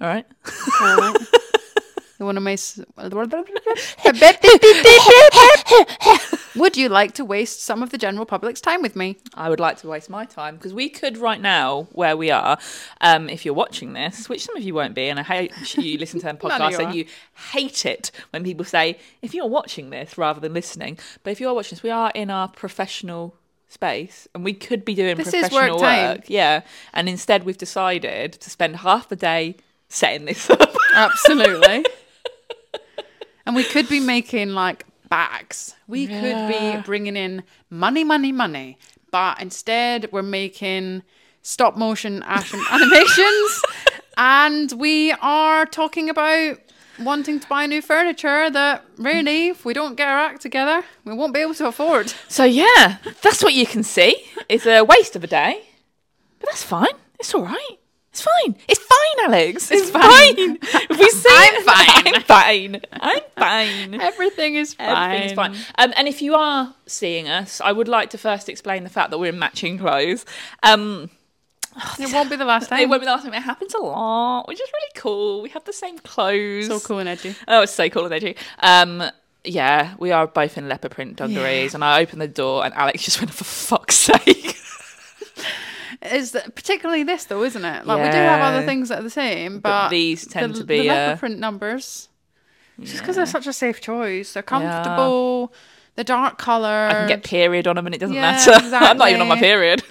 [0.00, 0.26] All right.
[0.80, 1.16] Alright.
[2.18, 2.58] You want to make?
[6.56, 9.18] Would you like to waste some of the general public's time with me?
[9.34, 12.56] I would like to waste my time because we could right now, where we are,
[13.02, 15.98] um, if you're watching this, which some of you won't be, and I hate you
[15.98, 17.04] listen to them None podcasts and you
[17.52, 21.48] hate it when people say, if you're watching this rather than listening, but if you
[21.48, 23.34] are watching this, we are in our professional
[23.68, 26.22] space and we could be doing This is professional work time.
[26.28, 26.62] Yeah.
[26.94, 29.56] And instead, we've decided to spend half the day
[29.88, 30.74] setting this up.
[30.94, 31.84] Absolutely.
[33.46, 35.74] and we could be making like bags.
[35.86, 38.78] We could be bringing in money, money, money.
[39.10, 41.02] But instead, we're making
[41.42, 43.62] stop motion action animations.
[44.16, 46.58] and we are talking about
[46.98, 51.12] wanting to buy new furniture that really, if we don't get our act together, we
[51.14, 52.12] won't be able to afford.
[52.28, 54.16] So yeah, that's what you can see.
[54.48, 55.62] It's a waste of a day,
[56.40, 56.94] but that's fine.
[57.20, 57.76] It's all right.
[58.16, 58.56] It's fine.
[58.66, 59.70] It's fine, Alex.
[59.70, 60.02] It's, fine.
[60.02, 60.58] fine.
[60.90, 62.14] If we see, I'm fine.
[62.14, 62.80] I'm fine.
[62.92, 64.00] I'm fine.
[64.00, 65.12] Everything is fine.
[65.12, 65.54] Everything's fine.
[65.76, 69.10] Um, and if you are seeing us, I would like to first explain the fact
[69.10, 70.24] that we're in matching clothes.
[70.62, 71.10] Um,
[71.98, 72.80] It won't be the last time.
[72.80, 73.34] it won't be the last time.
[73.34, 75.42] It happens a lot, which is really cool.
[75.42, 76.68] We have the same clothes.
[76.68, 77.34] so cool and edgy.
[77.46, 78.34] Oh, it's so cool and edgy.
[78.60, 79.02] Um,
[79.44, 83.04] yeah, we are both in leopard print dungarees, and I opened the door, and Alex
[83.04, 84.56] just went, "For fuck's sake!"
[86.02, 87.86] Is that, particularly this though, isn't it?
[87.86, 90.58] Like we do have other things that are the same, But but, these tend the,
[90.58, 92.08] to be, the leopard uh, print numbers.
[92.80, 95.52] Just because they're such a safe choice, they're comfortable.
[95.94, 96.88] The dark color.
[96.90, 98.52] I can get period on them, and it doesn't Yeah, matter.
[98.76, 99.48] I'm not even on my exactly.
[99.48, 99.82] period.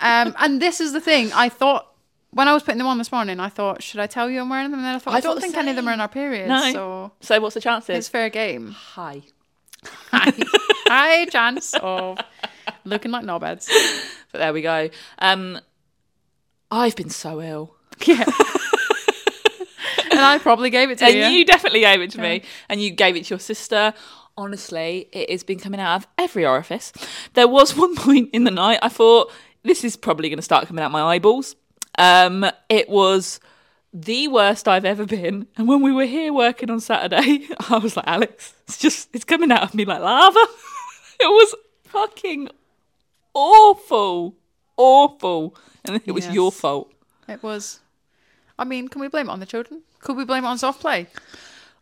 [0.00, 1.32] um, and this is the thing.
[1.32, 1.90] I thought
[2.32, 4.50] when I was putting them on this morning, I thought, should I tell you I'm
[4.50, 4.80] wearing them?
[4.80, 6.00] And then I thought, I I, thought don't the think any of them are in
[6.02, 6.48] our period.
[6.48, 6.72] No.
[6.72, 7.96] So So, what's the chances?
[7.96, 8.72] it's fair game.
[8.72, 9.22] Hi.
[10.12, 12.18] High chance of
[12.84, 13.68] looking like knobheads.
[14.36, 14.90] But there we go.
[15.18, 15.58] Um,
[16.70, 17.74] I've been so ill.
[18.06, 18.22] Yeah.
[20.10, 21.24] and I probably gave it to and you.
[21.38, 23.94] you definitely gave it to me and you gave it to your sister
[24.36, 26.92] honestly it has been coming out of every orifice
[27.32, 29.32] there was one point in the night i thought
[29.62, 31.56] this is probably going to start coming out my eyeballs
[31.96, 33.40] um it was
[33.94, 37.96] the worst i've ever been and when we were here working on saturday i was
[37.96, 40.44] like alex it's just it's coming out of me like lava
[41.18, 41.54] it was
[41.84, 42.50] fucking
[43.36, 44.34] awful
[44.78, 45.54] awful
[45.84, 46.90] and it was your fault
[47.28, 47.80] It was.
[48.58, 49.82] I mean, can we blame it on the children?
[50.00, 51.08] Could we blame it on soft play?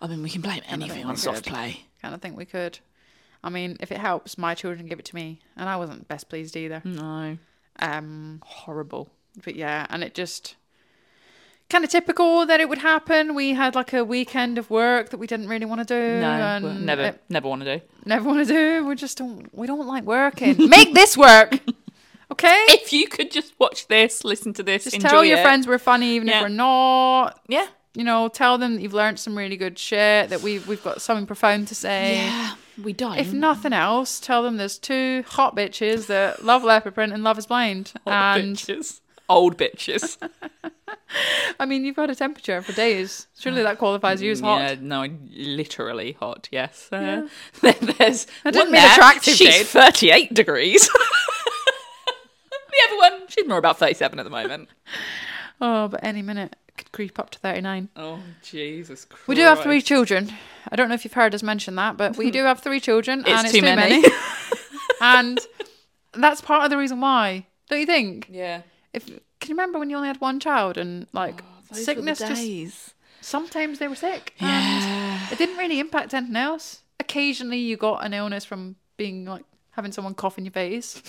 [0.01, 2.81] i mean we can blame anything on soft play Kind of think we could.
[3.43, 6.29] I mean, if it helps, my children give it to me, and I wasn't best
[6.29, 6.83] pleased either.
[6.85, 7.39] no
[7.79, 9.09] Um, horrible
[9.45, 10.57] but yeah, and it just
[11.71, 13.35] kind of typical that it would happen.
[13.35, 16.21] We had like a weekend of work that we didn't really want to do.
[16.21, 17.85] No, and never, it- never want to do.
[18.05, 18.87] never want to do.
[18.87, 19.53] We just don't.
[19.55, 20.69] We don't like working.
[20.69, 21.59] Make this work,
[22.33, 22.65] okay?
[22.69, 25.43] If you could just watch this, listen to this, Just tell your it.
[25.43, 26.37] friends we're funny, even Yeah.
[26.39, 27.41] if we're not.
[27.49, 30.31] Yeah, You know, tell them that you've learned some really good shit.
[30.31, 32.17] That we've we've got something profound to say.
[32.17, 33.19] yeah, we don't.
[33.19, 37.39] If nothing else, tell them there's two hot bitches that love leopard print and love
[37.39, 37.93] is blind.
[38.07, 40.17] Old and bitches, old bitches.
[41.61, 43.27] I mean, you've got a temperature for days.
[43.39, 44.61] Surely that qualifies you as hot.
[44.61, 46.49] Yeah, no, literally hot.
[46.51, 46.89] Yes.
[46.93, 47.29] Uh,
[47.63, 48.27] there's.
[48.45, 49.67] I didn't one mean there, attractive, She's Jade.
[49.67, 50.89] 38 degrees.
[50.89, 54.69] the other one, she's more about 37 at the moment.
[55.61, 57.89] Oh, but any minute could creep up to 39.
[57.97, 59.29] Oh Jesus Christ.
[59.29, 60.33] We do have three children.
[60.69, 63.21] I don't know if you've heard us mention that, but we do have three children,
[63.21, 64.01] It's and it's too too, many.
[64.03, 64.15] many.
[65.01, 65.39] and
[66.15, 67.47] that's part of the reason why.
[67.69, 68.29] Don't you think?
[68.31, 68.63] Yeah.
[68.95, 71.77] If can you remember when you only had one child and like Oh, Those were
[71.77, 74.35] the sickness just sometimes they were sick.
[74.39, 74.49] Yeah.
[74.49, 76.83] And it didn't really impact anything else.
[77.01, 81.03] Occasionally you got an illness from being like having someone cough in your face.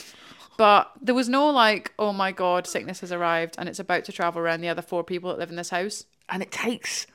[0.57, 4.11] But there was no like, oh my god, sickness has arrived and it's about to
[4.11, 6.05] travel around the other four people that live in this house.
[6.29, 7.05] And it takes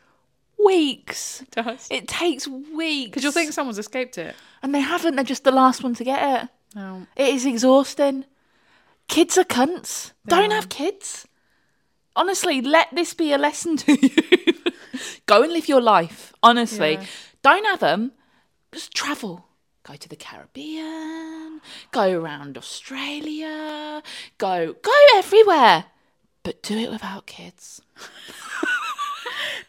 [0.63, 1.41] weeks.
[1.43, 1.89] It does.
[1.91, 3.11] It takes weeks.
[3.11, 4.37] Because you'll think someone's escaped it.
[4.63, 6.49] And they haven't, they're just the last one to get it.
[6.77, 7.07] No.
[7.17, 8.27] It is exhausting.
[9.11, 10.13] Kids are cunts.
[10.27, 10.55] Don't are.
[10.55, 11.27] have kids.
[12.17, 14.55] Honestly, let this be a lesson to you.
[15.27, 16.33] Go and live your life.
[16.43, 17.05] Honestly, Yeah.
[17.43, 18.13] don't have them.
[18.73, 19.47] Just travel.
[19.83, 21.61] Go to the Caribbean.
[21.91, 24.03] Go around Australia.
[24.39, 25.87] Go go everywhere.
[26.43, 27.81] But do it without kids.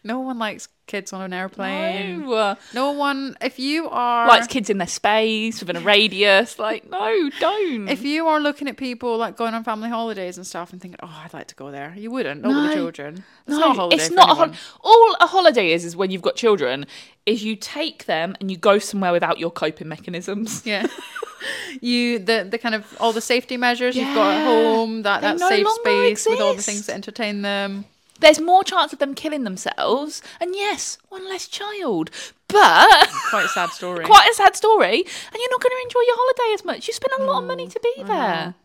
[0.04, 2.22] No one likes kids on an airplane.
[2.28, 2.56] No.
[2.74, 6.58] No one if you are Likes kids in their space within a radius.
[6.58, 7.88] Like, no, don't.
[7.88, 11.00] if you are looking at people like going on family holidays and stuff and thinking,
[11.04, 12.68] Oh, I'd like to go there, you wouldn't, not with No.
[12.70, 13.24] the children.
[13.48, 13.96] It's No, not a holiday.
[14.04, 14.54] It's not a hol-
[14.84, 16.88] all a holiday is is when you've got children.
[17.28, 20.64] Is you take them and you go somewhere without your coping mechanisms.
[20.66, 20.88] Yeah.
[21.82, 25.28] you the the kind of all the safety measures you've got at home, that They
[25.28, 27.86] that no safe space with all the things that entertain them.
[28.22, 32.10] There's more chance of them killing themselves, and yes, one less child.
[32.48, 34.06] But Quite a sad story.
[34.14, 36.88] quite a sad story, and you're not going to enjoy your holiday as much.
[36.88, 38.56] You spend a lot of money to be mm, there.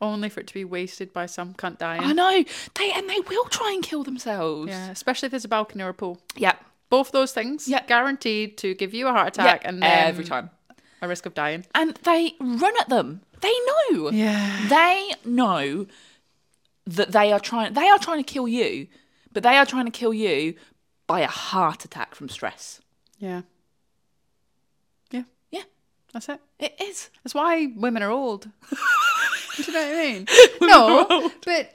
[0.00, 2.02] Only for it to be wasted by some cunt dying.
[2.02, 4.68] I know they and they will try and kill themselves.
[4.68, 6.20] Yeah, especially if there's a balcony or a pool.
[6.36, 6.54] yeah,
[6.90, 7.82] Both those things Yeah.
[7.86, 10.50] guaranteed to give you a heart attack and then every time,
[11.00, 11.64] a risk of dying.
[11.74, 13.22] and they run at them.
[13.40, 13.54] They
[13.90, 14.10] know.
[14.10, 14.66] Yeah.
[14.68, 15.86] They know
[16.86, 17.72] that they are trying.
[17.74, 18.88] They are trying to kill you,
[19.36, 20.54] but they are trying to kill you
[21.06, 22.80] by a heart attack from stress.
[23.18, 23.42] Yeah.
[25.10, 25.24] Yeah.
[25.50, 25.64] Yeah,
[26.14, 26.40] That's it.
[26.58, 27.10] it is.
[27.22, 28.48] That's why women are old.
[28.70, 30.26] Do you know what I mean?
[30.62, 31.70] no, but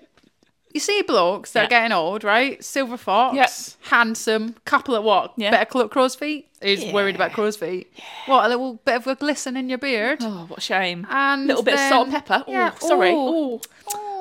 [0.73, 1.65] you see blokes that Yeah.
[1.65, 2.63] are getting old, right?
[2.63, 3.89] Silver fox, Yeah.
[3.89, 5.33] handsome, couple at what?
[5.37, 5.51] Yeah.
[5.51, 6.47] Better cl- crow's feet.
[6.63, 7.93] He's worried about crow's feet.
[8.25, 8.45] What?
[8.45, 10.17] A little bit of a glisten in your beard.
[10.21, 11.05] Oh, what a shame.
[11.11, 12.43] And a little bit of salt and then- pepper.
[12.47, 13.11] Oh, yeah, sorry.
[13.13, 13.61] oh.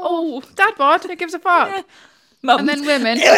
[0.03, 1.87] Oh, Dad bod, who gives a fuck?
[2.43, 2.61] Mum.
[2.61, 3.19] And then women.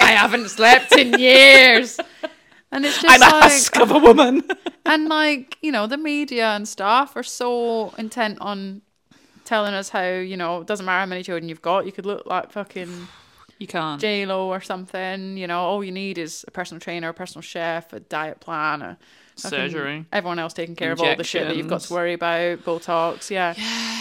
[0.00, 1.98] I haven't slept in years.
[2.72, 4.42] And it's just I'm a husk of a woman.
[4.86, 8.82] and like you know the media and stuff are so intent on
[9.44, 12.06] telling us how you know it doesn't matter how many children you've got you could
[12.06, 13.06] look like fucking
[13.58, 14.00] you can't.
[14.00, 17.42] j lo or something you know all you need is a personal trainer a personal
[17.42, 18.98] chef a diet plan a
[19.36, 20.04] Surgery.
[20.12, 23.30] everyone else taking care of all the shit that you've got to worry about botox
[23.30, 23.54] yeah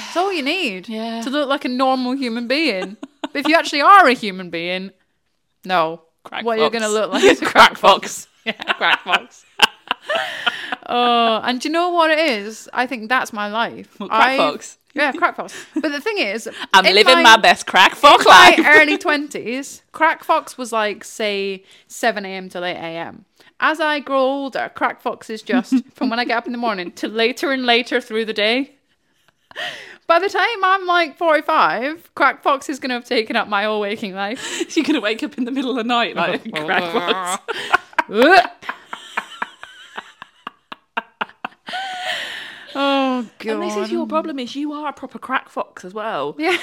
[0.08, 1.22] it's all you need Yeah.
[1.22, 2.98] to look like a normal human being
[3.36, 4.92] but if you actually are a human being
[5.66, 9.46] no Crack what you're gonna look like is a crack fox yeah crack fox
[10.88, 12.70] Oh, and do you know what it is?
[12.72, 14.00] I think that's my life.
[14.00, 14.78] What, crack I- fox?
[14.94, 15.66] Yeah, crack fox.
[15.74, 18.66] But the thing is, I'm living my, best crack fox my life.
[18.66, 22.48] early twenties, crack fox was like say seven a.m.
[22.50, 23.26] to eight a.m.
[23.60, 26.58] As I grow older, crack fox is just from when I get up in the
[26.58, 28.76] morning to later and later through the day.
[30.08, 33.64] By the time I'm like forty-five, crack fox is going to have taken up my
[33.64, 34.40] whole waking life.
[34.76, 37.44] You're gonna wake up in the middle of the night like crack fox.
[42.78, 43.52] Oh god!
[43.54, 46.36] And this is your problem: is you are a proper crack fox as well.
[46.38, 46.58] yeah.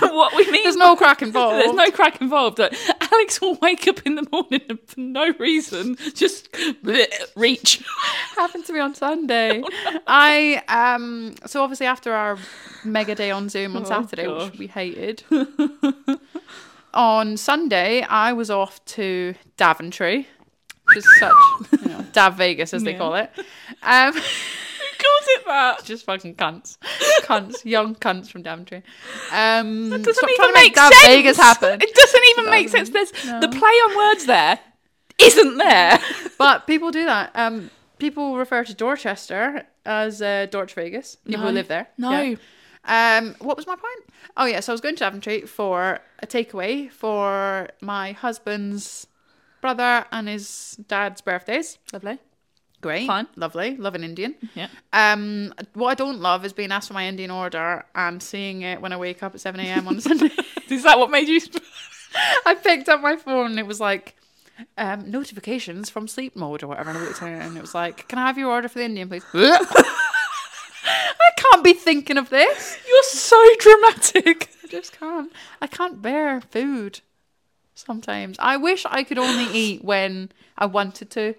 [0.14, 0.62] what we mean?
[0.62, 1.56] There's no crack involved.
[1.58, 2.56] There's no crack involved.
[2.56, 2.74] But
[3.12, 7.06] Alex will wake up in the morning and for no reason just bleh,
[7.36, 7.82] reach.
[8.36, 9.62] happened to me on Sunday.
[10.06, 12.38] I um so obviously after our
[12.84, 14.50] mega day on Zoom on Oh, Saturday, gosh.
[14.50, 15.22] which we hated.
[16.94, 20.26] on Sunday, I was off to Daventry,
[20.84, 21.32] which is such
[21.82, 23.30] you know, Dav Vegas as they call it.
[23.82, 24.14] Um
[25.36, 25.84] it that?
[25.84, 26.78] just fucking cunts.
[27.22, 28.82] Cunts, young cunts from Daventry.
[29.32, 31.06] Um Doesn't even make Dav sense.
[31.06, 31.80] Vegas happen.
[31.80, 32.90] It doesn't even make sense.
[32.90, 34.58] There's the play on words there
[35.20, 35.98] isn't there.
[36.38, 37.32] But people do that.
[37.34, 41.16] Um, people refer to Dorchester as uh, Dorch Vegas.
[41.16, 41.48] People No.
[41.48, 41.88] who live there.
[41.98, 42.18] No.
[42.18, 42.36] Yeah.
[43.18, 44.14] Um, what was my point?
[44.38, 49.06] Oh yeah, so I was going to Daventry for a takeaway for my husband's
[49.60, 51.76] brother and his dad's birthdays.
[51.92, 52.18] Lovely.
[52.80, 53.26] Great, Fine.
[53.36, 54.34] lovely, love an Indian.
[54.54, 54.68] Yeah.
[54.92, 58.80] Um, what I don't love is being asked for my Indian order and seeing it
[58.80, 59.86] when I wake up at seven a.m.
[59.86, 60.30] on a Sunday.
[60.70, 61.40] Is that what made you?
[62.46, 64.16] I picked up my phone and it was like
[64.78, 66.90] um, notifications from sleep mode or whatever.
[66.90, 68.78] And I looked at it and it was like, "Can I have your order for
[68.78, 72.78] the Indian, please?" I can't be thinking of this.
[72.88, 74.50] You're so dramatic.
[74.64, 75.32] I just can't.
[75.60, 77.00] I can't bear food.
[77.74, 81.34] Sometimes I wish I could only eat when I wanted to.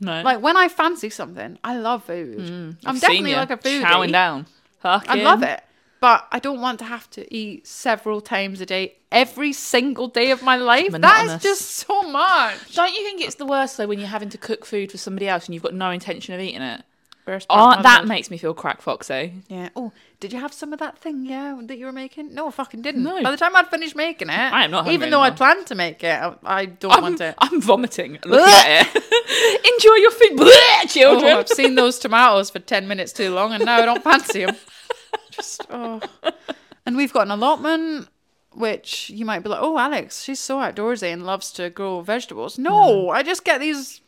[0.00, 0.22] No.
[0.22, 2.38] Like when I fancy something, I love food.
[2.38, 2.76] Mm.
[2.84, 3.82] I'm I've seen definitely like a foodie.
[3.82, 4.46] Chowing down.
[4.84, 5.62] I love it.
[5.98, 10.30] But I don't want to have to eat several times a day every single day
[10.30, 10.92] of my life.
[10.92, 11.36] That Monotonous.
[11.36, 12.74] is just so much.
[12.74, 15.26] Don't you think it's the worst though when you're having to cook food for somebody
[15.26, 16.82] else and you've got no intention of eating it?
[17.26, 19.34] Part Oh, that makes me feel crack foxy.
[19.48, 19.70] Yeah.
[19.74, 21.26] Oh, did you have some of that thing?
[21.26, 22.32] Yeah, that you were making.
[22.32, 23.02] No, I fucking didn't.
[23.02, 23.20] No.
[23.20, 25.74] By the time I'd finished making it, I am not Even though I planned to
[25.74, 27.34] make it, I, I don't I'm, want it.
[27.38, 29.66] I'm vomiting looking at it.
[29.74, 31.32] Enjoy your food, Blech, children.
[31.32, 34.44] Oh, I've seen those tomatoes for ten minutes too long, and now I don't fancy
[34.44, 34.56] them.
[35.32, 36.00] Just oh.
[36.86, 38.08] And we've got an allotment,
[38.52, 42.56] which you might be like, "Oh, Alex, she's so outdoorsy and loves to grow vegetables."
[42.56, 43.12] No, mm.
[43.12, 44.00] I just get these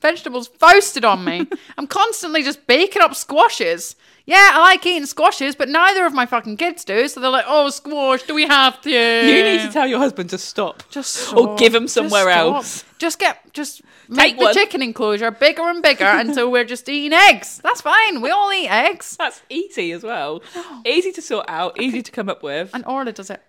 [0.00, 1.46] vegetables foisted on me.
[1.78, 3.96] I'm constantly just baking up squashes.
[4.26, 7.06] Yeah, I like eating squashes, but neither of my fucking kids do.
[7.06, 10.30] So they're like, "Oh, squash, do we have to?" You need to tell your husband
[10.30, 10.82] to stop.
[10.90, 12.54] just or give him somewhere stop.
[12.56, 12.84] else.
[12.98, 14.54] Just get just make the one.
[14.54, 17.60] chicken enclosure bigger and bigger until we're just eating eggs.
[17.62, 18.20] That's fine.
[18.20, 19.16] We all eat eggs.
[19.16, 20.42] That's easy as well.
[20.84, 22.70] Easy to sort out, easy to come up with.
[22.74, 23.42] And Orla does it.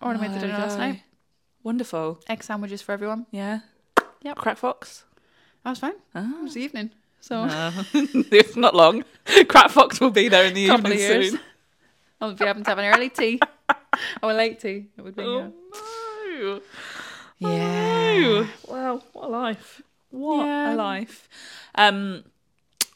[0.00, 1.02] Orla made the dinner last night.
[1.62, 2.20] Wonderful.
[2.28, 3.26] Egg sandwiches for everyone.
[3.30, 3.60] Yeah.
[4.22, 4.36] Yep.
[4.38, 5.04] Crack fox.
[5.64, 5.94] That was fine.
[6.14, 6.90] It was the evening.
[7.20, 9.04] So Uh, it's not long.
[9.48, 11.40] Crack fox will be there in the couple evening soon.
[12.20, 13.40] I'll be having to have an early tea.
[14.22, 14.86] or a late tea.
[14.96, 15.22] It would be.
[15.22, 15.52] Oh, no.
[16.40, 16.60] know.
[17.38, 18.14] Yeah.
[18.16, 19.82] Ooh, Wow, what a life.
[20.10, 20.74] What Yeah.
[20.74, 21.28] a life.
[21.74, 22.24] Um,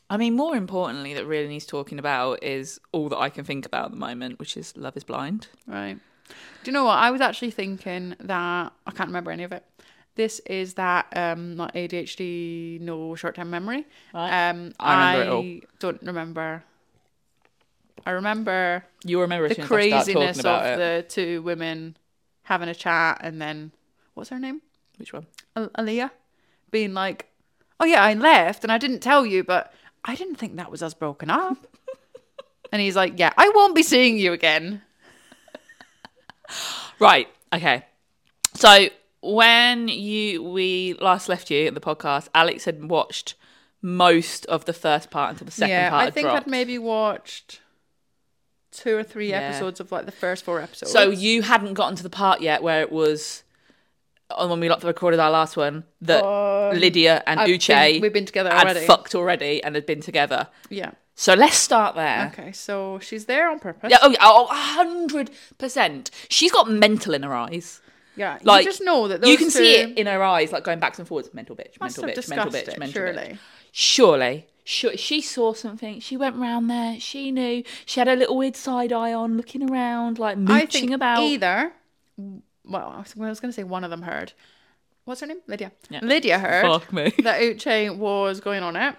[0.09, 3.67] I mean, more importantly, that really needs talking about is all that I can think
[3.67, 5.49] about at the moment, which is Love is Blind.
[5.67, 5.99] Right.
[6.29, 6.35] Do
[6.71, 6.99] you know what?
[6.99, 9.65] I was actually thinking that I can't remember any of it.
[10.17, 13.87] This is that um not ADHD, no short term memory.
[14.13, 14.51] Right.
[14.51, 16.65] Um I remember it don't remember.
[18.05, 20.77] I remember You'll remember the soon as I start talking craziness of it.
[20.77, 21.97] the two women
[22.43, 23.73] having a chat and then
[24.15, 24.63] what's her name?
[24.99, 25.27] Which one?
[25.55, 26.11] Al- Aaliyah
[26.71, 27.27] being like,
[27.81, 29.73] "Oh yeah, I left and I didn't tell you, but
[30.05, 31.67] I didn't think that was us broken up."
[32.73, 34.83] and he's like, "Yeah, I won't be seeing you again."
[36.99, 37.29] Right.
[37.53, 37.85] Okay.
[38.55, 38.89] So
[39.35, 43.35] when you we last left you at the podcast, Alex had watched
[43.83, 46.07] most of the first part until the second yeah, part.
[46.07, 46.47] I think dropped.
[46.47, 47.61] I'd maybe watched
[48.73, 49.41] two or three Yeah.
[49.41, 50.93] episodes of like the first four episodes.
[50.93, 53.43] So you hadn't gotten to the part yet where it was
[54.31, 56.23] on when we recorded our last one that
[56.77, 58.87] Lydia and Um, I've Uche been- we've been together had already.
[58.87, 60.49] fucked already and had been together.
[60.69, 60.93] yeah.
[61.19, 62.31] So let's start there.
[62.35, 63.91] Okay, so she's there on purpose.
[63.91, 66.11] Yeah, oh yeah, oh, hundred percent.
[66.29, 67.81] She's got mental in her eyes.
[68.17, 68.39] Yeah.
[68.43, 70.79] Like you just know that those you can see it in her eyes, like going
[70.79, 71.33] backwards and forwards.
[71.33, 73.23] Mental bitch, mental bitch, mental bitch, it, mental surely.
[73.23, 73.39] bitch.
[73.73, 74.97] Surely, sure.
[74.97, 76.01] She saw something.
[76.01, 76.99] She went round there.
[76.99, 77.63] She knew.
[77.85, 81.23] She had a little weird side eye on, looking around, like mooching I think about.
[81.23, 81.73] either.
[82.65, 84.33] Well, I was, going to say one of them heard.
[85.05, 85.39] What's her name?
[85.47, 85.71] Lydia.
[85.89, 86.01] Yeah.
[86.03, 87.13] Lydia heard Fuck me.
[87.23, 88.97] that Uche was going on it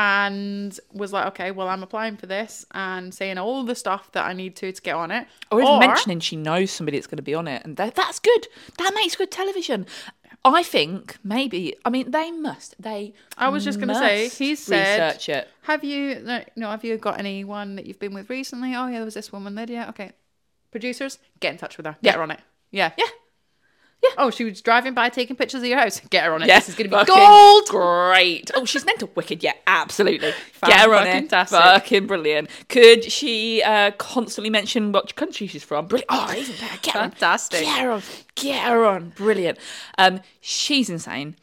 [0.00, 4.26] and was like, okay, well, I'm applying for this and saying all the stuff that
[4.26, 5.26] I need to to get on it.
[5.50, 8.18] or even mentioning she knows somebody that's going to be on it, and that, that's
[8.18, 8.46] good.
[8.78, 9.86] That makes good television.
[10.44, 11.74] I think maybe.
[11.84, 12.74] I mean, they must.
[12.80, 13.14] They.
[13.38, 15.48] I was just gonna say, must he said- research it.
[15.62, 16.70] Have you no, no?
[16.70, 18.74] Have you got anyone that you've been with recently?
[18.76, 19.86] Oh yeah, there was this woman, Lydia.
[19.88, 20.12] Okay,
[20.70, 21.96] producers, get in touch with her.
[22.02, 22.16] Get Yeah.
[22.16, 22.40] her on it.
[22.70, 23.06] Yeah, Yeah.
[24.08, 24.14] Yeah.
[24.18, 26.00] Oh, she was driving by, taking pictures of your house.
[26.10, 26.48] Get her on it.
[26.48, 27.64] Yeah, This is gonna be gold.
[27.68, 28.50] Great.
[28.54, 29.42] Oh, she's mental wicked.
[29.42, 30.32] Yeah, absolutely.
[30.64, 31.30] Get her on it.
[31.30, 32.06] Fan-fucking-tastic.
[32.06, 32.50] Brilliant.
[32.68, 35.86] Could she uh, constantly mention what country she's from?
[35.86, 36.08] Brilliant.
[36.10, 36.78] Oh, even better.
[36.82, 37.10] Get her on.
[37.10, 37.60] Fantastic.
[37.60, 38.02] Get her on.
[38.34, 39.10] Get her on.
[39.10, 39.58] Brilliant.
[39.98, 41.36] Um, she's insane.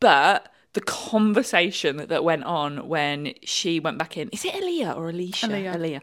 [0.00, 5.08] But the conversation that went on when she went back in is it Aaliyah or
[5.10, 5.48] Alicia?
[5.48, 5.76] Aaliyah.
[5.76, 6.00] Aaliyah.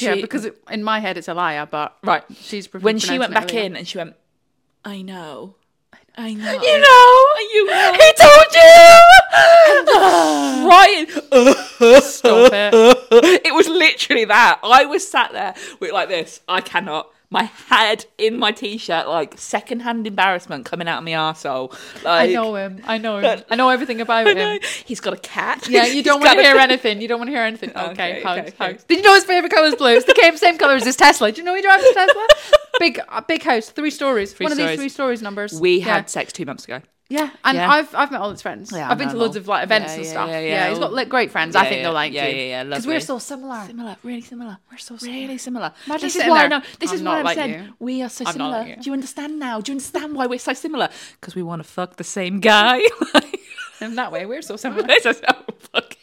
[0.00, 3.34] yeah, because it, in my head it's a liar, but right she's when she went
[3.34, 4.14] back it in and she went,
[4.86, 5.56] I know.
[6.16, 6.52] I know.
[6.52, 7.92] You know, You know.
[7.92, 8.72] He told you.
[10.64, 12.00] crying.
[12.02, 13.42] Stop it.
[13.46, 14.60] it was literally that.
[14.62, 16.40] I was sat there with like this.
[16.48, 17.10] I cannot.
[17.28, 21.72] My head in my t-shirt, like secondhand embarrassment coming out of my arsehole.
[22.04, 22.80] Like, I know him.
[22.84, 23.42] I know him.
[23.50, 24.60] I know everything about him.
[24.84, 25.68] He's got a cat.
[25.68, 27.00] Yeah, you don't want to hear anything.
[27.00, 27.70] You don't want to hear anything.
[27.70, 28.84] Okay, Okay, hugs, okay, hugs.
[28.84, 29.96] Did you know his favorite color is blue?
[29.96, 31.32] It's the same, same color as his Tesla.
[31.32, 32.26] Do you know he drives a Tesla?
[32.78, 34.38] big, uh, big house, three stories.
[34.38, 35.58] One of these three stories numbers.
[35.60, 35.84] We yeah.
[35.96, 36.80] had sex two months ago.
[37.08, 37.70] yeah, and Yeah.
[37.70, 38.72] I've I've met all his friends.
[38.72, 40.28] Yeah, I've been to loads of like events Yeah, and stuff.
[40.28, 40.68] yeah, Yeah, yeah.
[40.70, 41.54] he's got like great friends.
[41.54, 42.36] I think yeah, they'll like yeah, you.
[42.36, 43.64] yeah, yeah, Because we're so similar.
[43.66, 44.58] Similar, really similar.
[44.70, 45.72] We're so really similar.
[45.86, 46.62] Imagine this is sitting why I know.
[46.80, 47.74] This I'm is not why I'm like saying you.
[47.78, 48.50] we are so I'm similar.
[48.58, 48.80] like.
[48.80, 49.60] Do you understand now?
[49.60, 50.88] Do you understand why we're so similar?
[51.20, 52.80] Because we want to fuck the same guy.
[53.80, 54.82] In that way, we're so similar.
[54.86, 55.34] This is so
[55.72, 55.98] fucking-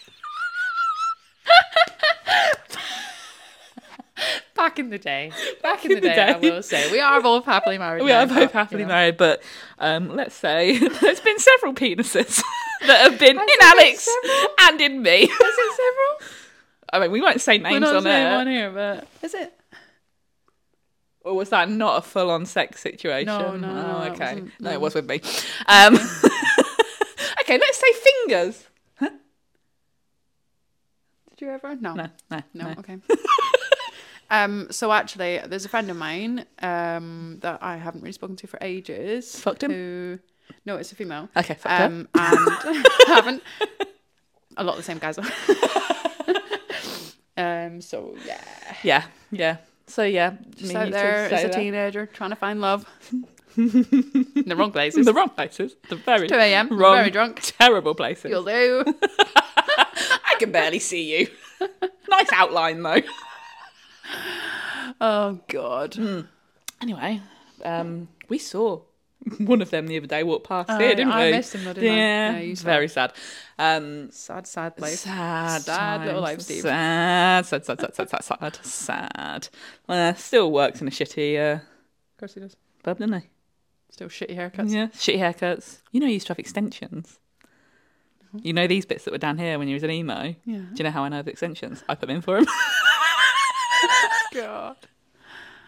[4.64, 5.30] Back in the day,
[5.62, 8.02] back in the, day, I will say we are both happily married.
[8.02, 8.94] we now, are both but, happily you know.
[8.94, 9.44] married, but
[9.78, 12.42] um, let's say there's been several penises
[12.88, 14.08] that have been Has in there been Alex
[14.62, 15.24] and in me.
[15.24, 16.32] Is it several?
[16.94, 18.38] I mean, we won't say names on there.
[18.38, 19.54] one here, but is it?
[21.26, 23.26] Or was that not a full-on sex situation?
[23.26, 24.36] No, no, no, Oh, it okay.
[24.36, 24.72] no, no.
[24.72, 25.20] it was with me.
[25.68, 25.96] Um,
[27.42, 28.66] okay, let's say fingers.
[29.02, 29.12] Did
[31.42, 31.76] you ever?
[31.76, 31.96] No.
[31.96, 32.76] No, no, No, no.
[32.80, 32.98] okay.
[34.34, 38.48] Um, so actually, there's a friend of mine um, that I haven't really spoken to
[38.48, 39.40] for ages.
[39.40, 39.72] Fucked him?
[39.72, 40.20] Who,
[40.66, 41.30] no, it's a female.
[41.38, 41.86] Okay, fuck her.
[41.86, 43.44] Um, and haven't.
[44.58, 45.18] A lot of the same guys.
[47.38, 47.82] um.
[47.82, 48.42] So yeah,
[48.84, 49.58] Yeah, yeah.
[49.88, 51.54] So yeah, just out there as a that.
[51.56, 52.86] teenager trying to find love
[53.58, 55.00] in the wrong places.
[55.00, 56.70] in the wrong places, the very 2 a.m.
[56.78, 57.42] wrong, Very drunk.
[57.60, 58.32] terrible places.
[58.32, 58.84] You'll do.
[58.96, 61.28] I can barely see you.
[62.10, 63.02] nice outline though.
[65.02, 66.28] Oh God.
[66.82, 67.22] Anyway,
[67.64, 68.82] um, we saw
[69.38, 71.32] one of them the other day walk past Oh, here, didn't I we?
[71.32, 71.96] missed him didn't I?
[71.96, 73.14] yeah, you very sad.
[73.58, 74.96] Um, Sad, sad life.
[75.00, 76.62] sad, Sad little life, Steve.
[76.64, 79.48] Sad, sad, sad, sad, sad, sad, sad, sad.
[79.88, 82.56] Uh, still works in a shitty uh, Of course he does.
[82.84, 83.28] pub, doesn't he?
[83.92, 84.72] Still shitty haircuts.
[84.74, 85.80] Yeah, shitty haircuts.
[85.92, 87.20] You know, he used to have extensions.
[88.42, 90.34] You know these bits that were down here when he was an emo.
[90.44, 90.58] Yeah.
[90.58, 91.84] Do you know how I know the extensions?
[91.88, 92.48] I put them in for him.
[94.34, 94.76] God.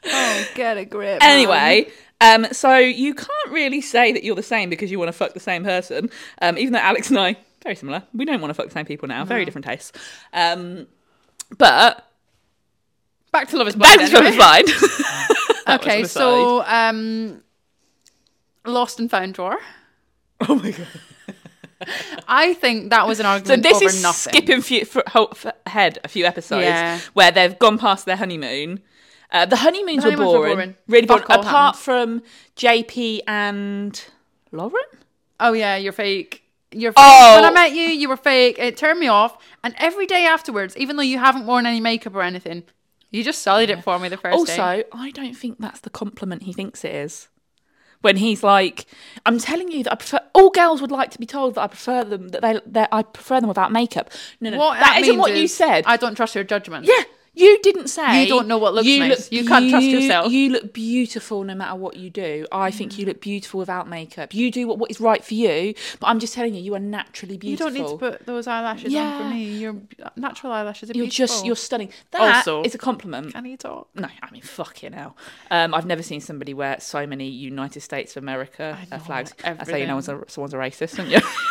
[0.05, 1.23] Oh, get a grip.
[1.23, 1.87] anyway,
[2.21, 5.33] Um, so you can't really say that you're the same because you want to fuck
[5.33, 6.09] the same person.
[6.41, 8.03] Um, even though Alex and I very similar.
[8.13, 9.25] We don't want to fuck the same people now.
[9.25, 9.91] Very different tastes.
[10.33, 10.85] Um,
[11.57, 12.07] but
[13.31, 13.97] Back to Love is Blind.
[13.99, 14.69] back to Love is Blind.
[15.67, 17.41] Okay, so um,
[18.65, 19.57] Lost and Found drawer.
[20.47, 20.87] oh my god.
[22.27, 23.63] I think that was an argument.
[23.65, 24.33] So this is nothing.
[24.33, 26.99] skipping few, f- ho- f- ahead a few episodes Yeah.
[27.13, 28.79] where they've gone past their honeymoon.
[29.31, 30.75] Uh, the honeymoons The were, honeymoons were boring, boring.
[30.87, 31.23] really boring.
[31.29, 32.21] Apart from
[32.55, 34.01] JP and
[34.51, 34.73] Lauren.
[35.39, 36.43] Oh yeah, you're fake.
[36.71, 37.03] You're fake.
[37.05, 37.35] Oh.
[37.35, 38.57] When I met you, you were fake.
[38.59, 39.37] It turned me off.
[39.63, 42.63] And every day afterwards, even though you haven't worn any makeup or anything,
[43.11, 44.83] you just sullied it for me the first Also, day.
[44.91, 47.27] I don't think that's the compliment he thinks it is.
[48.05, 48.85] When he's like,
[49.25, 50.19] I'm telling you that I prefer.
[50.33, 52.29] All girls would like to be told that I prefer them.
[52.29, 54.11] That they, that I prefer them without makeup.
[54.39, 55.83] No, no, What that isn't means what you said.
[55.87, 56.85] I don't trust your judgment.
[56.85, 57.03] yeah,
[57.35, 58.23] you didn't say.
[58.23, 59.31] You don't know what looks nice.
[59.31, 60.31] You can't trust yourself.
[60.31, 62.45] You look beautiful no matter what you do.
[62.51, 64.33] I think you look beautiful without makeup.
[64.33, 65.73] You do what, what is right for you.
[65.99, 67.71] But I'm just telling you, you are naturally beautiful.
[67.73, 69.43] You don't need to put those eyelashes on for me.
[69.57, 69.75] Your
[70.15, 71.27] natural eyelashes are You're beautiful.
[71.27, 71.89] just you're stunning.
[72.11, 73.33] That is Also- a compliment.
[73.33, 73.89] Can you talk?
[73.95, 75.15] No, I mean fucking hell.
[75.51, 79.33] Um, I've never seen somebody wear so many United States of America uh, flags.
[79.43, 81.19] That's how you know someone's a, someone's a racist, don't you?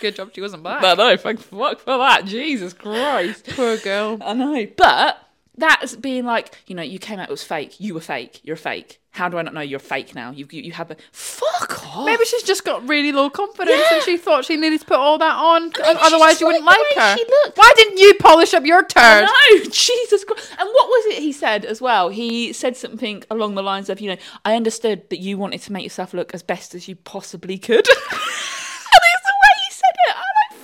[0.00, 0.80] Good job she wasn't black.
[0.80, 2.24] but no, fuck, fuck for that.
[2.24, 3.46] Jesus Christ.
[3.50, 4.18] Poor girl.
[4.20, 4.66] I know.
[4.76, 5.18] But
[5.56, 7.80] that's being like, you know, you came out it was fake.
[7.80, 8.40] You were fake.
[8.44, 9.00] You're fake.
[9.12, 10.30] How do I not know you're fake now?
[10.30, 12.04] You you, you have a fuck off.
[12.04, 13.94] Maybe she's just got really low confidence Yeah.
[13.94, 15.62] and she thought she needed to put all that on.
[15.68, 17.16] maybe she Otherwise, just you wouldn't liked like the way her.
[17.16, 17.56] she looked.
[17.56, 19.24] Why didn't you polish up your turd?
[19.24, 20.50] No, Jesus Christ.
[20.58, 22.10] And what was it he said as well?
[22.10, 25.72] He said something along the lines of, you know, I understood that you wanted to
[25.72, 27.88] make yourself look as best as you possibly could.
[27.88, 30.14] and it's the way he said it.
[30.14, 30.60] I'm like,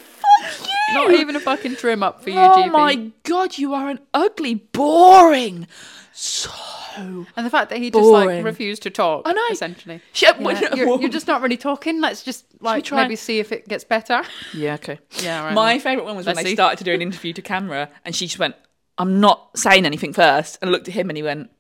[0.59, 0.77] fuck you.
[0.95, 4.55] Not even a fucking trim up for you, oh my God, you are an ugly,
[4.55, 5.67] boring,
[6.13, 6.51] so.
[6.97, 8.37] And the fact that he just Boring.
[8.37, 9.23] like refused to talk.
[9.25, 9.43] I know.
[9.51, 10.03] Essentially.
[10.17, 10.39] Yeah,
[10.75, 12.03] you're, you're just not really talking.
[12.03, 14.23] Let's just like try- maybe see if it gets better.
[14.55, 14.99] Yeah, okay.
[15.23, 15.55] Yeah, right.
[15.55, 16.57] My favourite one was when Let's they see.
[16.57, 18.55] started to do an interview to camera and she just went,
[18.99, 21.51] I'm not saying anything first, and looked at him and he went,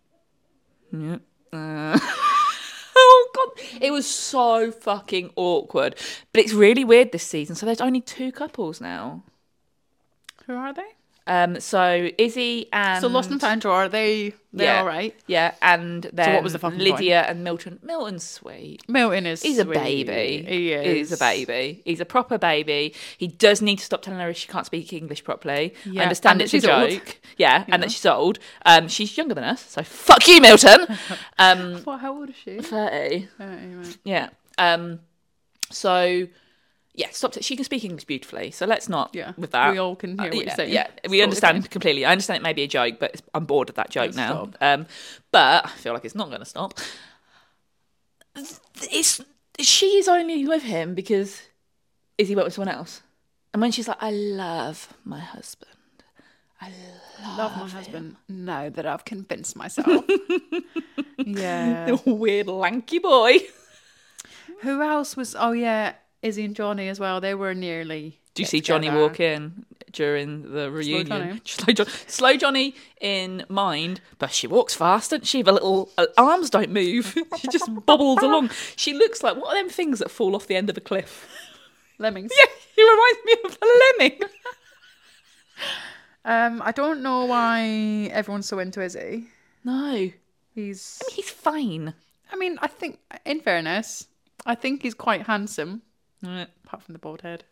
[0.92, 1.16] yeah.
[1.52, 1.98] uh."
[3.80, 5.96] It was so fucking awkward.
[6.32, 7.56] But it's really weird this season.
[7.56, 9.22] So there's only two couples now.
[10.46, 10.82] Who are they?
[11.26, 13.00] Um, so Izzy and.
[13.00, 14.34] So Lost and Found are they?
[14.54, 14.80] They're Yeah.
[14.80, 15.14] all right.
[15.26, 17.78] Yeah, and then what was the fucking Lydia and Milton.
[17.82, 18.82] Milton's sweet.
[18.88, 19.40] Milton is.
[19.42, 20.44] He's a baby.
[20.46, 21.10] He is.
[21.10, 21.80] He's a baby.
[21.84, 22.94] He's a proper baby.
[23.16, 25.74] He does need to stop telling her she can't speak English properly.
[25.86, 26.90] Yeah, I understand and it's a she's old.
[26.90, 27.20] joke.
[27.38, 28.38] Yeah, and that she's old.
[28.66, 30.86] Um, she's younger than us, so fuck you, Milton.
[31.38, 32.00] Um, What?
[32.00, 32.58] How old is she?
[32.60, 33.28] thirty.
[33.40, 33.96] Uh, right.
[34.04, 34.28] Yeah.
[34.58, 35.00] Um,
[35.70, 36.26] so
[36.94, 37.32] yeah, stop.
[37.32, 39.10] T- she can speak English beautifully, so let's not.
[39.14, 39.72] Yeah, with that.
[39.72, 40.72] we all can hear Uh, what you're yeah, saying.
[40.72, 42.04] Yeah, we understand completely.
[42.04, 44.50] I understand it may be a joke, but it's, I'm bored of that joke now.
[44.60, 44.86] Um,
[45.30, 46.74] but I feel like it's not going to stop.
[48.90, 49.20] It's
[49.60, 51.42] she is only with him because
[52.18, 53.02] Izzy went with someone else,
[53.52, 55.70] and when she's like, "I love my husband,"
[56.60, 56.70] I
[57.36, 58.16] Love my husband.
[58.28, 60.04] Now that I've convinced myself.
[61.18, 61.86] yeah.
[61.86, 63.38] the weird lanky boy.
[64.60, 65.36] Who else was?
[65.38, 67.20] Oh yeah, Izzy and Johnny as well.
[67.20, 68.18] They were nearly.
[68.34, 69.02] Do you see Johnny together.
[69.02, 71.06] walk in during the reunion?
[71.06, 71.40] Johnny.
[71.44, 75.42] Slow, John- slow Johnny in mind, but she walks fast, doesn't she?
[75.42, 77.16] The little arms don't move.
[77.38, 78.50] she just bobbles along.
[78.76, 81.28] She looks like what are them things that fall off the end of a cliff?
[81.98, 82.32] Lemmings.
[82.38, 83.66] Yeah, he reminds me of a
[84.00, 84.20] lemming.
[86.24, 89.26] Um, I don't know why everyone's so into Izzy.
[89.64, 90.10] No,
[90.54, 91.00] He's.
[91.02, 91.94] I mean, he's fine.
[92.30, 94.06] I mean, I think, in fairness,
[94.46, 95.82] I think he's quite handsome,
[96.22, 96.46] Right.
[96.64, 97.44] apart from the bald head.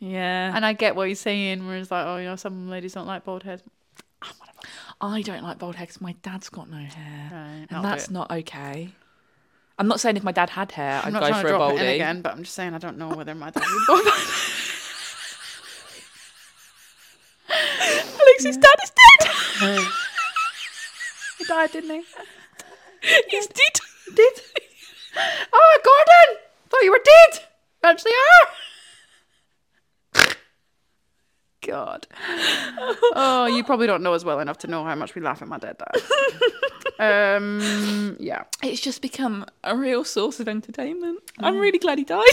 [0.00, 2.92] Yeah, And I get what you're saying, where he's like, oh, you know, some ladies
[2.92, 3.62] don't like bald heads.
[5.00, 6.00] I don't like bald heads.
[6.00, 8.10] My dad's got no hair, Right, and do that's it.
[8.10, 8.90] not okay.
[9.78, 11.54] I'm not saying if my dad had hair, I'm I'd not go trying for to
[11.54, 13.62] a drop it in again, but I'm just saying I don't know whether my dad
[13.62, 14.06] would bald
[17.48, 18.90] Alex's dad is
[19.60, 19.80] dead.
[21.38, 22.02] He died, didn't he?
[23.28, 23.80] He's dead.
[24.14, 24.40] Did?
[25.52, 26.42] Oh, Gordon!
[26.70, 27.40] Thought you were dead.
[27.84, 27.94] Are.
[31.66, 32.06] God.
[33.16, 35.48] Oh, you probably don't know us well enough to know how much we laugh at
[35.48, 37.36] my dad died.
[37.36, 38.44] um, yeah.
[38.62, 41.20] It's just become a real source of entertainment.
[41.38, 41.46] Mm.
[41.46, 42.24] I'm really glad he died.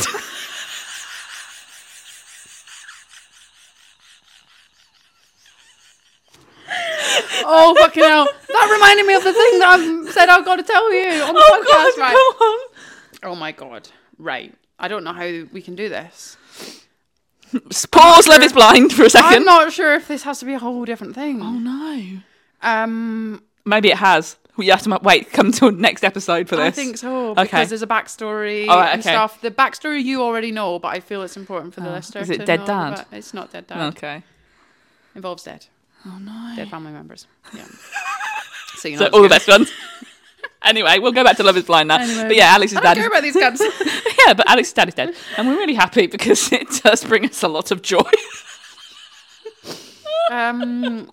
[7.43, 8.25] Oh, fucking hell.
[8.25, 11.33] That reminded me of the thing that I've said I've got to tell you on
[11.33, 13.29] the oh podcast, God, right?
[13.29, 13.89] Oh my God.
[14.17, 14.55] Right.
[14.81, 16.37] I don't know how we can do this.
[17.91, 18.27] Pause.
[18.27, 19.33] Love is blind for a second.
[19.33, 21.41] I'm not sure if this has to be a whole different thing.
[21.41, 22.19] Oh no.
[22.63, 24.37] Um, Maybe it has.
[24.57, 25.31] We have to wait.
[25.31, 26.65] Come till next episode for this.
[26.65, 27.43] I think so Okay.
[27.43, 29.11] because there's a backstory right, and okay.
[29.11, 29.39] stuff.
[29.41, 32.21] The backstory you already know, but I feel it's important for the listener.
[32.21, 33.05] is it to dead dad?
[33.11, 33.93] It's not dead dad.
[33.95, 34.23] Okay.
[35.15, 35.67] Involves dead.
[36.05, 36.53] Oh no.
[36.55, 37.27] Dead family members.
[37.53, 37.65] Yeah.
[38.77, 39.05] so you know.
[39.05, 39.71] So all the best ones.
[40.63, 41.99] anyway, we'll go back to Love Is Blind now.
[41.99, 42.97] Anyway, but yeah, Alex's I don't dad.
[42.97, 44.13] care Is, about these cunts.
[44.27, 47.43] yeah, but Alex's dad is dead, and we're really happy because it does bring us
[47.43, 48.01] a lot of joy.
[50.31, 51.09] um,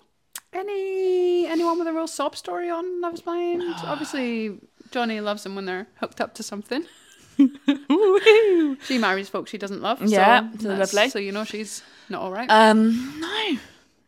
[0.53, 3.63] any anyone with a real sob story on Love Is Blind?
[3.83, 4.59] Obviously,
[4.91, 6.85] Johnny loves them when they're hooked up to something.
[7.39, 8.81] Woohoo.
[8.83, 10.01] She marries folks she doesn't love.
[10.01, 11.09] Yeah, so lovely.
[11.09, 12.49] So you know she's not all right.
[12.49, 13.57] Um, no.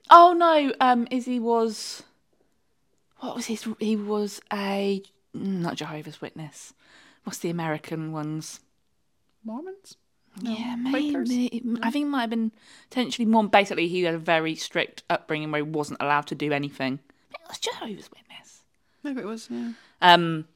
[0.09, 0.73] Oh no.
[0.79, 2.03] Um, Izzy was.
[3.19, 3.67] What was his?
[3.79, 6.73] He was a not Jehovah's Witness.
[7.23, 8.59] What's the American ones?
[9.43, 9.97] Mormons.
[10.41, 11.29] yeah, Quakers?
[11.29, 11.61] maybe.
[11.81, 12.51] I think it might have been
[12.89, 13.43] potentially more.
[13.47, 16.99] Basically, he had a very strict upbringing where he wasn't allowed to do anything.
[17.31, 18.61] It was Jehovah's Witness.
[19.03, 19.47] Maybe it was.
[19.49, 19.71] Yeah.
[20.01, 20.47] Um,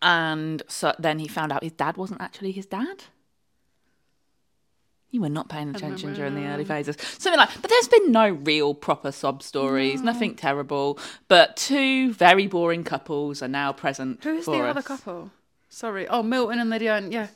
[0.00, 3.04] and so then he found out his dad wasn't actually his dad.
[5.14, 6.96] You were not paying attention during the early phases.
[7.18, 10.98] Something like, but there's been no real proper sob stories, nothing terrible.
[11.28, 14.24] But two very boring couples are now present.
[14.24, 15.30] Who's for the other couple?
[15.68, 16.08] Sorry.
[16.08, 17.28] Oh, Milton and Lydia, and yeah,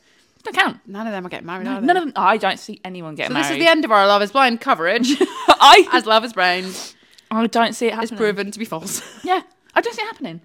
[0.42, 0.78] Don't count.
[0.88, 1.68] none of them are getting married.
[1.68, 1.70] they?
[1.70, 2.12] None of them.
[2.16, 3.44] I don't see anyone getting So married.
[3.44, 6.94] this is the end of our Love Is Blind coverage, I, as Love Is Blind
[7.30, 8.18] I don't see it happening.
[8.18, 9.02] proven to be false.
[9.22, 9.42] Yeah,
[9.76, 10.40] I don't see it happening.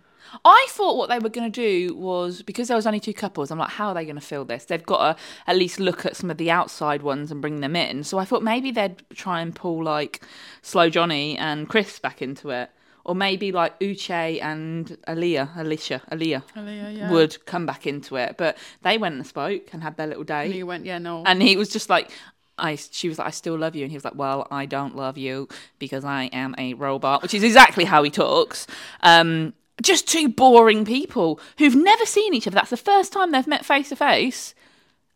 [0.46, 3.52] I thought what they were going to do was because there was only two couples.
[3.52, 4.66] I'm like, how are they going to fill this?
[4.66, 7.76] They've got to at least look at some of the outside ones and bring them
[7.76, 8.04] in.
[8.04, 10.22] So I thought maybe they'd try and pull like
[10.62, 12.70] Slow Johnny and Chris back into it,
[13.06, 18.36] or maybe like Uche and Aaliyah, Alicia, Aaliyah Aaliyah, would come back into it.
[18.38, 21.24] But they went and spoke and had their little And day, you went, yeah, no.
[21.26, 22.10] and he was just like.
[22.56, 23.82] I, she was like, I still love you.
[23.82, 25.48] And he was like, Well, I don't love you
[25.80, 28.68] because I am a robot, which is exactly how he talks.
[29.02, 32.56] Um, just two boring people who've never seen each other.
[32.56, 34.54] That's the first time they've met face to face.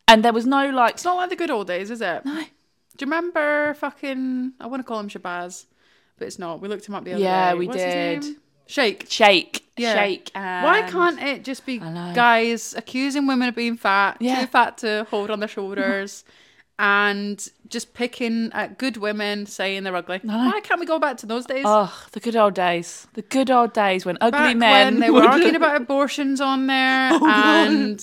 [0.06, 2.24] And there was no like, it's not like the good old days, is it?
[2.24, 2.44] no.
[2.96, 4.54] Do you remember fucking?
[4.58, 5.66] I want to call him Shabazz,
[6.18, 6.60] but it's not.
[6.60, 7.54] We looked him up the other Yeah, day.
[7.54, 8.36] Yeah, we What's did.
[8.66, 9.06] Shake.
[9.08, 9.94] shake, Yeah.
[9.94, 10.30] shake.
[10.34, 10.64] And...
[10.64, 14.40] Why can't it just be guys accusing women of being fat, Yeah.
[14.40, 16.24] too fat to hold on their shoulders,
[16.78, 20.20] and just picking at good women saying they're ugly?
[20.22, 20.36] know.
[20.36, 21.64] Why can't we go back to those days?
[21.66, 23.06] Oh, the good old days.
[23.14, 24.94] The good old days when ugly Back men.
[24.94, 28.00] when they were arguing about abortions on there, Oh, and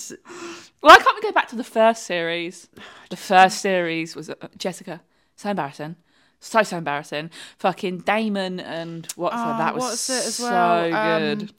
[0.80, 2.68] Why can't we go back to the first series?
[3.08, 5.00] The first series was uh, Jessica.
[5.36, 5.94] So embarrassing.
[6.40, 7.30] So so embarrassing.
[7.58, 10.94] Fucking Damon and what's Oh, that was what's it as so well?
[10.94, 11.52] Um, good.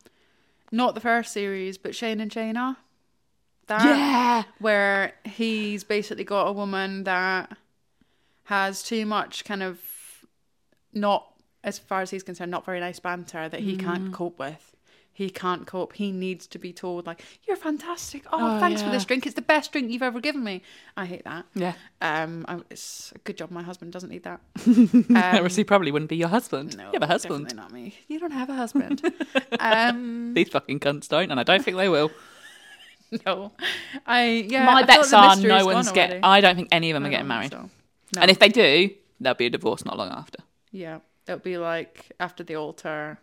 [0.73, 2.75] not the first series, but Shayne and Shaina.
[3.67, 4.43] That yeah.
[4.59, 7.57] where he's basically got a woman that
[8.45, 9.79] has too much kind of
[10.93, 11.27] not
[11.63, 13.79] as far as he's concerned not very nice banter that he Mm.
[13.83, 14.73] can't cope with
[15.11, 18.89] he can't cope he needs to be told like you're fantastic oh, Oh, thanks for
[18.89, 20.61] this drink it's the best drink you've ever given me
[20.95, 21.73] i hate that Yeah.
[22.01, 24.39] um I, it's a good job my husband doesn't need that
[25.45, 26.77] Um, he probably wouldn't be your husband.
[26.77, 27.47] no you have a husband.
[27.49, 29.01] definitely not me you don't have a husband
[29.59, 32.11] um These fucking cunts don't, and I don't think they will.
[33.25, 33.51] no
[34.05, 36.13] i yeah My I bets are no one's already.
[36.13, 36.25] get.
[36.25, 37.51] I don't think any of them are getting married.
[37.51, 37.69] so.
[38.17, 38.89] And if they do,
[39.19, 40.39] there'll be a divorce not long after.
[40.71, 43.19] Yeah, it'll be like after the altar.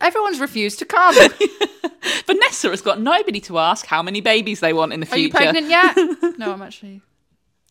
[0.00, 1.14] Everyone's refused to come.
[2.26, 5.36] Vanessa has got nobody to ask how many babies they want in the future.
[5.38, 6.38] Are you pregnant yet?
[6.38, 7.02] no, I'm actually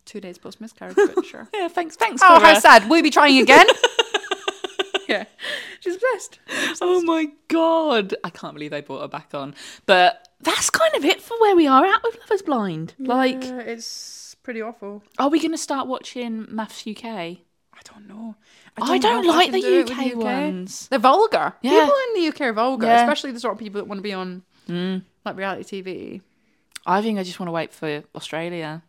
[0.06, 1.48] two days post miscarriage, but sure.
[1.54, 1.96] Yeah, thanks.
[1.96, 2.22] Thanks.
[2.24, 2.84] Oh, for, how uh, sad.
[2.90, 3.66] You be trying again?
[5.12, 5.26] Yeah,
[5.80, 6.40] she's blessed.
[6.82, 8.16] Oh my god!
[8.24, 9.54] I can't believe they brought her back on.
[9.86, 12.94] But that's kind of it for where we are at with Love Is Blind.
[13.00, 15.04] Like, it's pretty awful.
[15.20, 17.06] are we going to start watching MAFS UK?
[17.74, 18.36] I don't know.
[18.78, 20.88] I don't, I like the do it UK, ones.
[20.88, 21.54] They're vulgar.
[21.62, 21.72] Yeah.
[21.72, 23.02] People in the UK are vulgar, Yeah.
[23.04, 25.04] especially the sort of people that want to be on Mm.
[25.26, 26.22] like reality TV.
[26.86, 28.84] I think I just want to wait for Australia.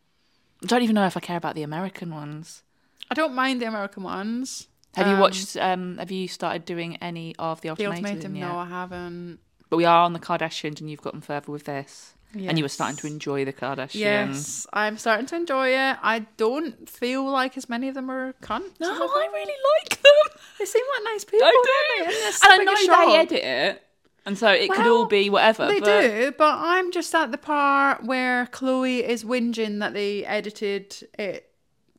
[0.62, 2.62] I don't even know if I care about the American ones.
[3.10, 4.68] I don't mind the American ones.
[4.96, 5.56] Have you Um, watched?
[5.56, 8.04] Um, have you started doing any of the The ultimatum?
[8.04, 8.36] Ultimatum?
[8.36, 8.48] yet?
[8.48, 9.38] No, I haven't.
[9.70, 12.68] But we are on the Kardashians, and you've gotten further with this, and you were
[12.68, 13.94] starting to enjoy the Kardashians.
[13.94, 15.96] Yes, I'm starting to enjoy it.
[16.02, 18.78] I don't feel like as many of them are cunts.
[18.80, 20.38] No, I really like them.
[20.58, 21.46] They seem like nice people.
[21.46, 22.26] I don't do, they?
[22.26, 23.06] And, and I know shot.
[23.06, 23.82] they edit it,
[24.26, 25.66] and so it could all be whatever.
[25.68, 30.26] They but do, but I'm just at the part where Khloé is whinging that they
[30.26, 31.48] edited it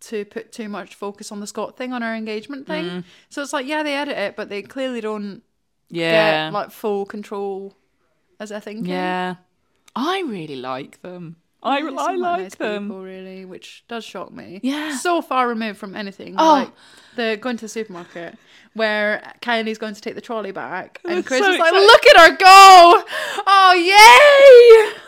[0.07, 2.85] to put too much focus on the Scott thing on our engagement thing.
[2.85, 3.03] Mm.
[3.29, 5.41] So it's like, yeah, they edit it, but they clearly don't
[5.89, 7.75] Yeah, get like full control
[8.39, 8.87] as I think.
[8.87, 9.35] yeah.
[9.95, 11.35] I really like them.
[11.61, 12.87] I, I like like nice them.
[12.87, 14.59] people, really, which does shock me.
[14.63, 14.97] Yeah.
[14.97, 16.35] so far removed from anything.
[16.37, 16.53] Oh.
[16.53, 16.71] like
[17.15, 18.35] the going to the supermarket
[18.73, 21.87] where Kylie's going to take the trolley back, and Kris so is like, exciting.
[21.87, 23.03] "Look at her go!
[23.47, 23.73] Oh
[24.91, 24.99] yay!"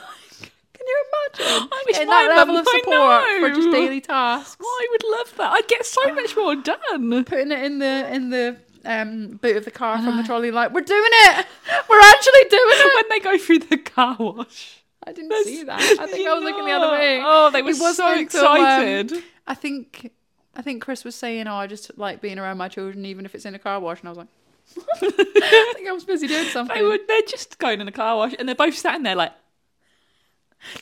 [0.86, 1.04] Can you
[1.50, 4.58] imagine I wish getting my that level of support for just daily tasks?
[4.62, 5.52] I would love that.
[5.54, 7.24] I'd get so much more done.
[7.26, 10.72] Putting it in the in the um, boot of the car from the trolley, like
[10.72, 11.46] we're doing it.
[11.90, 12.96] We're actually doing it.
[12.96, 14.84] when they go through the car wash.
[15.08, 15.80] I didn't That's- see that.
[16.00, 17.22] I think I was looking the other way.
[17.24, 19.24] Oh, they were It wasn't so um, excited.
[19.48, 20.12] I think
[20.56, 23.34] I think Kris was saying, "Oh, I just like being around my children, even if
[23.36, 24.28] it's in a car wash." And I was like,
[25.04, 28.16] "I think I was busy doing something." they were, they're just going in a car
[28.18, 29.34] wash and they're both sitting there like,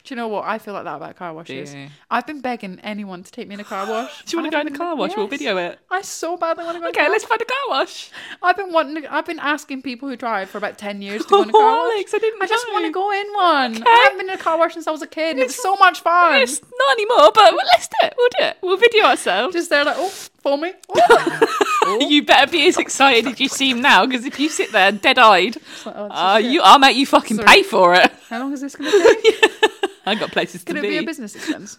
[0.03, 0.45] Do you know what?
[0.45, 1.75] I feel like that about car washes.
[2.09, 4.23] I've been begging anyone to take me in a car wash.
[4.25, 5.15] do you want to go in a car wash?
[5.15, 5.79] We'll video it.
[5.91, 6.87] I so badly want to go.
[6.87, 8.11] in a Okay, let's find a car wash.
[8.41, 9.03] I've been wanting.
[9.03, 11.51] To, I've been asking people who drive for about ten years to go in a
[11.51, 11.93] car Oh, wash.
[11.95, 13.75] Alex, I didn't I just want to go in one.
[13.75, 13.83] Okay.
[13.85, 15.31] I haven't been in a car wash since I was a kid.
[15.31, 16.41] and It was so much fun.
[16.41, 18.13] It's not anymore, but let's do it.
[18.17, 18.57] We'll do it.
[18.61, 19.53] We'll video ourselves.
[19.53, 20.73] Just there, like, oh, for me.
[20.95, 21.47] Oh.
[22.09, 25.57] You better be as excited as you seem now, because if you sit there dead-eyed,
[25.85, 27.47] like, oh, uh, you, I'll make you fucking Sorry.
[27.47, 28.11] pay for it.
[28.29, 29.51] How long is this going to take?
[30.05, 30.87] I got places Could to be.
[30.87, 31.77] Could it be a business expense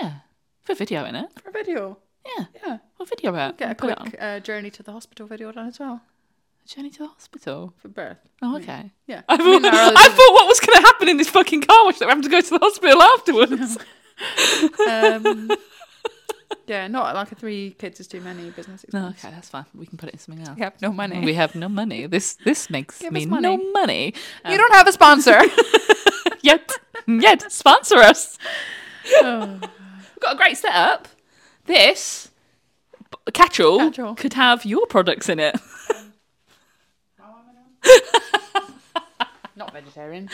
[0.00, 0.12] Yeah,
[0.62, 1.28] for video in it.
[1.42, 1.98] for a video?
[2.38, 2.78] Yeah, Yeah.
[2.98, 3.58] we'll video it.
[3.58, 6.00] Get a it quick uh, journey to the hospital video done as well
[6.64, 7.74] A journey to the hospital.
[7.78, 8.18] for birth.
[8.40, 8.92] Oh, okay.
[9.08, 9.22] Yeah.
[9.28, 11.84] I I thought, mean, I thought what was going to happen in this fucking car
[11.84, 13.78] wash that we're having to go to the hospital afterwards.
[14.88, 15.50] um,
[16.66, 19.24] yeah, not like a three kids is too many business No, expense.
[19.24, 19.64] okay, that's fine.
[19.74, 20.56] We can put it in something else.
[20.56, 21.20] We have no money.
[21.24, 22.06] We have no money.
[22.06, 23.70] This this makes Give me us no money.
[23.72, 24.14] money.
[24.48, 25.40] you don't have a sponsor.
[26.42, 26.72] Yet,
[27.06, 28.36] yet sponsor us.
[29.22, 29.58] Oh.
[29.60, 31.06] We've got a great setup.
[31.66, 32.30] This
[33.10, 34.14] b- catch-all, Catch-all.
[34.16, 35.54] could have your products in it.
[39.54, 40.28] Not vegetarian.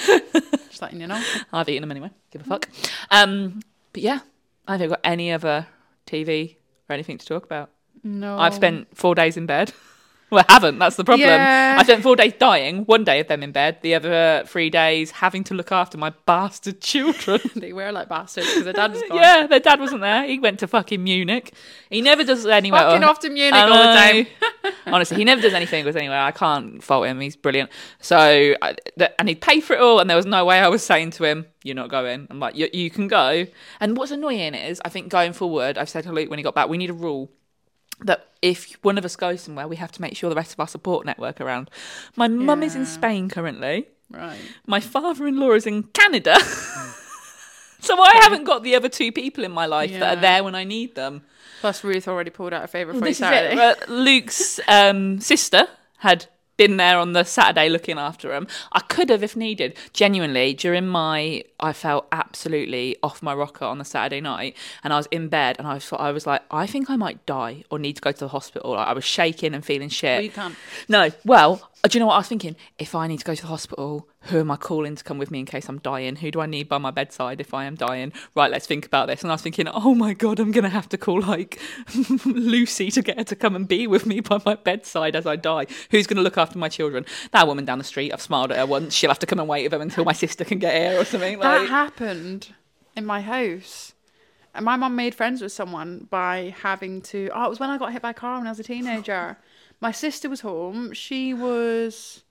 [0.69, 1.23] Just letting you know.
[1.53, 2.11] I've eaten them anyway.
[2.31, 2.69] Give a fuck.
[3.11, 3.61] Um,
[3.93, 4.21] but yeah,
[4.67, 5.67] I haven't got any other
[6.09, 6.57] TV
[6.89, 7.71] or anything to talk about.
[8.03, 8.39] No.
[8.39, 9.73] I've spent four days in bed.
[10.31, 10.79] Well, I haven't.
[10.79, 11.29] That's the problem.
[11.29, 11.77] Yeah.
[11.79, 12.85] I spent four days dying.
[12.85, 13.79] One day of them in bed.
[13.81, 17.41] The other uh, three days having to look after my bastard children.
[17.57, 19.17] They were like bastards because their dad was gone.
[19.19, 20.25] yeah, their dad wasn't there.
[20.27, 21.55] He went to fucking Munich.
[21.91, 22.83] He never does anywhere.
[22.83, 24.27] Fucking off to Munich all the time.
[24.87, 26.21] Honestly, he never does anything with anywhere.
[26.21, 27.21] I can't fault him.
[27.21, 27.71] He's brilliant.
[28.01, 28.19] So,
[28.63, 30.85] I, th- and he'd pay for it all, and there was no way I was
[30.85, 33.47] saying to him, "You're not going." I'm like, "You, you can go."
[33.81, 36.55] And what's annoying is, I think going forward, I've said to Luke when he got
[36.55, 37.31] back, we need a rule
[38.05, 40.61] that if one of us goes somewhere, we have to make sure the rest of
[40.61, 41.71] our support network are around.
[42.17, 42.87] My mum is in Yeah.
[42.89, 43.89] Spain currently.
[44.11, 44.39] Right.
[44.67, 46.39] My father-in-law is in Canada.
[47.81, 50.13] so I haven't got the other two people in my life that Yeah.
[50.13, 51.23] are there when I need them.
[51.61, 53.55] Plus, Ruth already pulled out a favour for you This is Saturday.
[53.55, 53.59] it.
[53.89, 55.67] Uh, Luke's um, sister
[55.99, 56.27] had
[56.59, 58.47] been there on the Saturday looking after him.
[58.73, 59.75] I could have if needed.
[59.95, 64.97] Genuinely, during my, I felt absolutely off my rocker on the Saturday night, and I
[64.99, 67.79] was in bed, and I thought I was like, I think I might die or
[67.79, 68.73] need to go to the hospital.
[68.73, 70.17] Like, I was shaking and feeling shit.
[70.17, 70.55] Well, you can't.
[70.89, 72.57] No, well, Uh, do you know what I was thinking?
[72.79, 75.31] If I need to go to the hospital, who am I calling to come with
[75.31, 76.17] me in case I'm dying?
[76.17, 78.13] Who do I need by my bedside if I am dying?
[78.35, 79.23] Right, let's think about this.
[79.23, 81.61] And I was thinking, oh my god, I'm gonna have to call like
[82.25, 85.37] Lucy to get her to come and be with me by my bedside as I
[85.37, 85.67] die.
[85.93, 87.07] Who's gonna look after my children?
[87.33, 88.13] That woman down the street.
[88.13, 88.93] I've smiled at her once.
[88.95, 91.05] She'll have to come and wait with them until my sister can get here or
[91.05, 91.39] something.
[91.39, 92.55] That Like, happened
[92.97, 93.95] in my house.
[94.55, 97.31] And my mum made friends with someone by having to.
[97.33, 99.37] Oh, it was when I got hit by a car when I was a teenager.
[99.81, 100.93] My sister was home.
[100.93, 102.23] She was.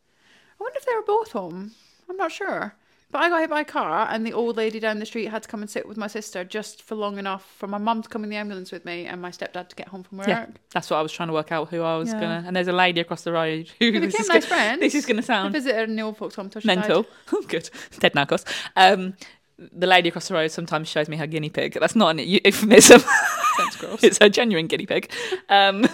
[0.60, 1.71] I wonder if they were both home.
[2.10, 2.75] I'm not sure.
[3.10, 5.43] But I got hit by a car, and the old lady down the street had
[5.43, 8.10] to come and sit with my sister just for long enough for my mum to
[8.10, 10.27] come in the ambulance with me and my stepdad to get home from work.
[10.27, 12.19] yeah, that's what I was trying to work out who I was Yeah.
[12.19, 12.43] gonna.
[12.45, 14.79] And there's a lady across the road who We this became is nice gonna- friends.
[14.81, 16.79] This is gonna I sound visited her in the old folks' home till she died.
[16.79, 17.05] mental.
[17.31, 17.69] Oh, good.
[17.99, 18.43] Dead now, of course.
[18.75, 19.13] Um,
[19.57, 21.77] the lady across the road sometimes shows me her guinea pig.
[21.79, 22.99] That's not an eu- euphemism.
[23.55, 24.03] Sounds gross.
[24.03, 25.10] it's her genuine guinea pig.
[25.47, 25.88] Um,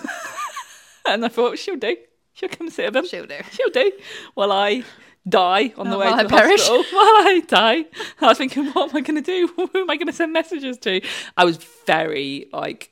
[1.08, 1.96] and I thought she'll do.
[2.34, 3.06] She'll come sit with them.
[3.08, 3.38] She'll do.
[3.52, 3.92] She'll do.
[4.34, 4.84] While I
[5.28, 6.62] die on the Oh, way while to I the perish.
[6.68, 6.84] hospital.
[6.92, 7.86] While I die.
[8.22, 9.48] I was thinking, what am I going to do?
[9.56, 11.02] Who am I going to send messages to?
[11.38, 12.92] I was very like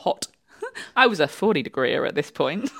[0.00, 0.26] hot.
[0.96, 2.70] I was a forty degreeer at this point.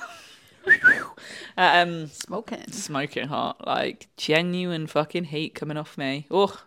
[1.57, 2.71] um, Smoking.
[2.71, 6.25] smoking hot, like genuine fucking heat coming off me.
[6.31, 6.59] Oh,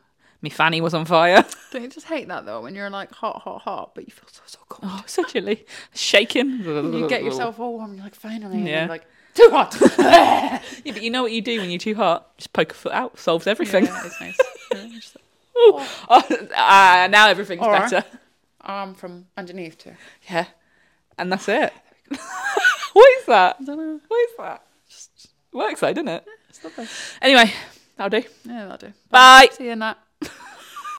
[0.42, 1.44] my fanny was on fire.
[1.72, 4.28] Don't you just hate that though when you're like hot, hot, hot, but you feel
[4.30, 4.92] so so cold.
[4.94, 6.60] Oh, so chilly, shaking.
[6.60, 7.94] You get yourself all warm.
[7.94, 8.58] You're like finally.
[8.58, 8.80] And Yeah.
[8.80, 9.76] you're like too hot.
[9.98, 12.36] Yeah, but you know what you do when you're too hot?
[12.38, 13.18] Just poke a foot out.
[13.18, 13.84] Solves everything.
[13.86, 14.38] Yeah, it's nice.
[14.72, 15.02] Yeah, like,
[15.58, 15.86] Ooh.
[16.08, 18.04] Oh, ah, now everything's Or- better.
[18.60, 19.94] arm from underneath too.
[20.30, 20.46] Yeah,
[21.18, 21.72] and that's it.
[22.92, 23.56] what is that?
[23.60, 24.00] I don't know.
[24.08, 24.62] What is that?
[24.88, 26.24] Just works though, doesn't it?
[26.48, 26.86] It's lovely.
[27.20, 27.52] Anyway,
[27.96, 28.26] that'll do.
[28.44, 28.94] Yeah, that'll do.
[29.10, 29.48] Bye.
[29.52, 29.98] See you in that.